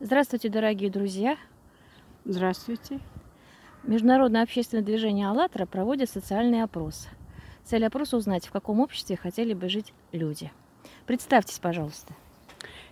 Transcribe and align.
Здравствуйте, 0.00 0.48
дорогие 0.48 0.90
друзья! 0.90 1.36
Здравствуйте. 2.24 3.00
Международное 3.82 4.44
общественное 4.44 4.84
движение 4.84 5.26
«АЛЛАТРА» 5.26 5.66
проводит 5.66 6.08
социальный 6.08 6.62
опрос. 6.62 7.08
Цель 7.64 7.84
опроса– 7.84 8.16
узнать, 8.18 8.46
в 8.46 8.52
каком 8.52 8.78
обществе 8.78 9.16
хотели 9.16 9.54
бы 9.54 9.68
жить 9.68 9.92
люди. 10.12 10.52
Представьтесь, 11.04 11.58
пожалуйста. 11.58 12.14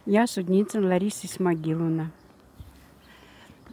Я 0.04 0.26
судница 0.26 0.80
Лариса 0.80 1.28
Исмагиловна. 1.28 2.10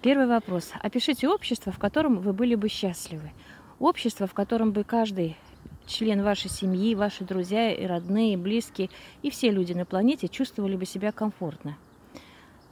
Первый 0.04 0.27
вопрос. 0.27 0.70
Опишите 0.79 1.27
общество, 1.27 1.71
в 1.71 1.79
котором 1.79 2.20
вы 2.20 2.34
были 2.34 2.54
бы 2.54 2.70
счастливы. 2.70 3.31
Общество, 3.79 4.27
в 4.27 4.36
котором 4.36 4.73
бы 4.73 4.84
каждый 4.84 5.38
член 5.87 6.21
вашей 6.21 6.51
семьи, 6.51 6.93
ваши 6.93 7.23
друзья 7.23 7.73
и 7.73 7.84
родные, 7.87 8.36
и 8.36 8.37
близкие, 8.37 8.92
и 9.23 9.31
все 9.31 9.50
люди 9.50 9.73
на 9.73 9.86
планете 9.86 10.28
чувствовали 10.28 10.75
бы 10.75 10.86
себя 10.86 11.11
комфортно. 11.11 11.78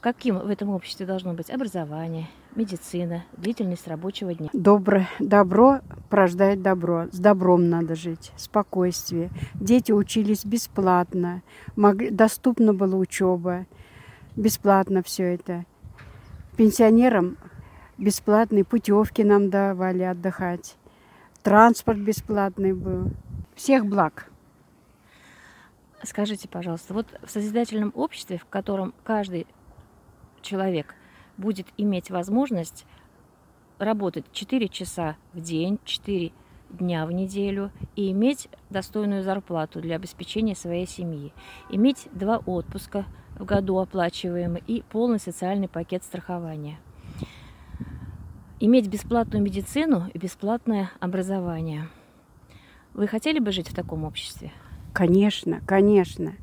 Каким 0.01 0.39
в 0.39 0.49
этом 0.49 0.71
обществе 0.71 1.05
должно 1.05 1.33
быть 1.33 1.51
образование, 1.51 2.27
медицина, 2.55 3.23
длительность 3.37 3.87
рабочего 3.87 4.33
дня? 4.33 4.49
Добро, 4.51 5.05
добро 5.19 5.81
порождает 6.09 6.63
добро. 6.63 7.05
С 7.11 7.19
добром 7.19 7.69
надо 7.69 7.93
жить, 7.93 8.31
спокойствие. 8.35 9.29
Дети 9.53 9.91
учились 9.91 10.43
бесплатно, 10.43 11.43
доступна 11.75 12.73
была 12.73 12.97
учеба, 12.97 13.67
бесплатно 14.35 15.03
все 15.03 15.35
это. 15.35 15.65
Пенсионерам 16.57 17.37
бесплатные 17.99 18.63
путевки 18.63 19.23
нам 19.23 19.51
давали 19.51 20.01
отдыхать. 20.01 20.77
Транспорт 21.43 21.99
бесплатный 21.99 22.73
был. 22.73 23.11
Всех 23.53 23.85
благ. 23.85 24.31
Скажите, 26.01 26.48
пожалуйста, 26.48 26.95
вот 26.95 27.05
в 27.23 27.29
созидательном 27.29 27.91
обществе, 27.93 28.39
в 28.39 28.45
котором 28.45 28.95
каждый 29.04 29.45
человек 30.41 30.95
будет 31.37 31.67
иметь 31.77 32.09
возможность 32.09 32.85
работать 33.79 34.25
4 34.31 34.67
часа 34.70 35.15
в 35.33 35.41
день, 35.41 35.79
4 35.85 36.31
дня 36.70 37.05
в 37.05 37.11
неделю 37.11 37.71
и 37.95 38.11
иметь 38.11 38.48
достойную 38.70 39.23
зарплату 39.23 39.81
для 39.81 39.95
обеспечения 39.95 40.55
своей 40.55 40.87
семьи, 40.87 41.33
иметь 41.70 42.07
два 42.13 42.37
отпуска 42.37 43.05
в 43.37 43.45
году 43.45 43.77
оплачиваемый 43.79 44.63
и 44.67 44.83
полный 44.89 45.20
социальный 45.20 45.67
пакет 45.67 46.03
страхования, 46.03 46.79
иметь 48.59 48.87
бесплатную 48.87 49.43
медицину 49.43 50.09
и 50.13 50.17
бесплатное 50.17 50.91
образование. 50.99 51.89
Вы 52.93 53.07
хотели 53.07 53.39
бы 53.39 53.51
жить 53.51 53.70
в 53.70 53.76
таком 53.76 54.03
обществе? 54.03 54.51
Конечно, 54.93 55.61
конечно. 55.65 56.33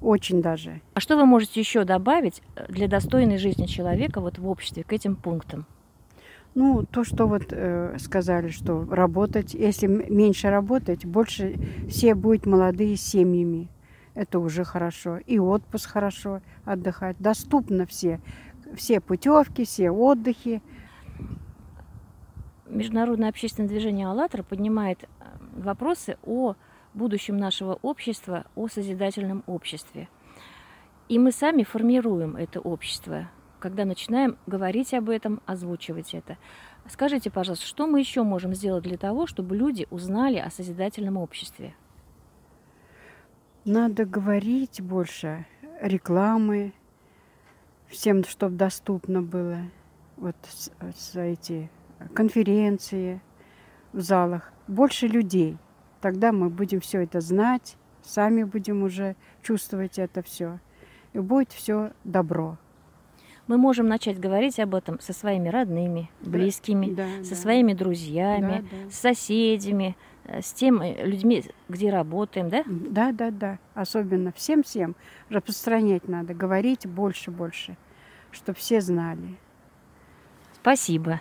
Очень 0.00 0.42
даже. 0.42 0.80
А 0.94 1.00
что 1.00 1.16
вы 1.16 1.24
можете 1.26 1.60
еще 1.60 1.84
добавить 1.84 2.42
э, 2.54 2.66
для 2.68 2.88
достойной 2.88 3.38
жизни 3.38 3.66
человека 3.66 4.20
вот 4.20 4.38
в 4.38 4.48
обществе 4.48 4.84
к 4.84 4.92
этим 4.92 5.16
пунктам? 5.16 5.66
Ну, 6.54 6.84
то, 6.84 7.04
что 7.04 7.26
вот 7.26 7.44
э, 7.50 7.96
сказали, 7.98 8.48
что 8.48 8.86
работать, 8.90 9.52
если 9.52 9.86
меньше 9.86 10.48
работать, 10.48 11.04
больше 11.04 11.56
все 11.88 12.14
будут 12.14 12.46
молодые 12.46 12.96
семьями. 12.96 13.68
Это 14.14 14.38
уже 14.38 14.64
хорошо. 14.64 15.18
И 15.18 15.38
отпуск 15.38 15.90
хорошо 15.90 16.40
отдыхать. 16.64 17.16
Доступно 17.18 17.84
все. 17.84 18.20
Все 18.74 19.00
путевки, 19.00 19.66
все 19.66 19.90
отдыхи. 19.90 20.62
Международное 22.66 23.28
общественное 23.28 23.68
движение 23.68 24.06
«АЛЛАТРА» 24.08 24.42
поднимает 24.42 25.02
э, 25.02 25.06
вопросы 25.56 26.16
о 26.24 26.54
будущем 26.96 27.36
нашего 27.36 27.78
общества, 27.82 28.46
о 28.54 28.68
созидательном 28.68 29.44
обществе. 29.46 30.08
И 31.08 31.18
мы 31.18 31.30
сами 31.30 31.62
формируем 31.62 32.36
это 32.36 32.58
общество, 32.58 33.30
когда 33.60 33.84
начинаем 33.84 34.38
говорить 34.46 34.92
об 34.94 35.08
этом, 35.10 35.40
озвучивать 35.46 36.14
это. 36.14 36.36
Скажите, 36.88 37.30
пожалуйста, 37.30 37.66
что 37.66 37.86
мы 37.86 38.00
еще 38.00 38.22
можем 38.22 38.54
сделать 38.54 38.84
для 38.84 38.96
того, 38.96 39.26
чтобы 39.26 39.56
люди 39.56 39.86
узнали 39.90 40.38
о 40.38 40.50
созидательном 40.50 41.16
обществе? 41.16 41.74
Надо 43.64 44.04
говорить 44.04 44.80
больше 44.80 45.46
рекламы, 45.80 46.72
всем, 47.88 48.24
чтобы 48.24 48.56
доступно 48.56 49.22
было. 49.22 49.58
Вот 50.16 50.36
с, 50.48 50.70
с 50.96 51.16
эти 51.16 51.70
конференции 52.14 53.20
в 53.92 54.00
залах. 54.00 54.52
Больше 54.66 55.06
людей– 55.06 55.58
Тогда 56.00 56.32
мы 56.32 56.50
будем 56.50 56.80
все 56.80 57.02
это 57.02 57.20
знать, 57.20 57.76
сами 58.02 58.44
будем 58.44 58.82
уже 58.82 59.16
чувствовать 59.42 59.98
это 59.98 60.22
все. 60.22 60.58
И 61.12 61.18
будет 61.18 61.52
все 61.52 61.92
добро. 62.04 62.58
Мы 63.46 63.58
можем 63.58 63.86
начать 63.86 64.18
говорить 64.18 64.58
об 64.58 64.74
этом 64.74 64.98
со 65.00 65.12
своими 65.12 65.48
родными, 65.48 66.10
близкими, 66.20 66.92
да, 66.92 67.06
со 67.22 67.30
да. 67.30 67.36
своими 67.36 67.74
друзьями, 67.74 68.64
да, 68.70 68.84
да. 68.84 68.90
с 68.90 68.96
соседями, 68.96 69.96
э, 70.24 70.42
с 70.42 70.52
теми 70.52 71.00
людьми, 71.04 71.44
где 71.68 71.90
работаем, 71.90 72.48
да? 72.48 72.64
Да, 72.66 73.12
да, 73.12 73.30
да. 73.30 73.58
Особенно 73.74 74.32
всем-всем 74.32 74.96
распространять 75.28 76.08
надо, 76.08 76.34
говорить 76.34 76.86
больше-больше, 76.86 77.76
чтобы 78.32 78.58
все 78.58 78.80
знали. 78.80 79.36
Спасибо. 80.60 81.20